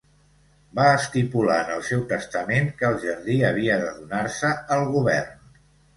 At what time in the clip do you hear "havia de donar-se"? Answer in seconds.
3.51-4.55